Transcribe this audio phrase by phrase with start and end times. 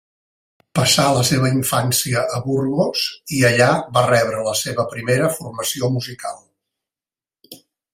[0.77, 3.05] Passà la seva infància a Burgos
[3.37, 6.45] i allà va rebre la seva primera formació musical.